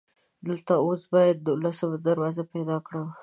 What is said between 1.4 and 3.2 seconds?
دولسمه دروازه پیدا کړم.